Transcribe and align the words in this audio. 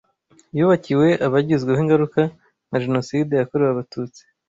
yubakiwe 0.57 1.07
abagizweho 1.25 1.79
ingaruka 1.81 2.21
na 2.69 2.77
Jenoside 2.83 3.31
yakorewe 3.35 3.71
Abatutsi 3.71 4.21